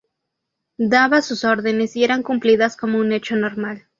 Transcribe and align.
Daba 0.79 1.21
sus 1.21 1.43
órdenes 1.43 1.95
y 1.95 2.03
eran 2.03 2.23
cumplidas 2.23 2.75
como 2.75 2.97
un 2.97 3.11
hecho 3.13 3.35
normal. 3.35 3.83